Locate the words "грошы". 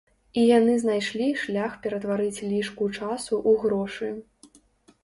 3.67-4.13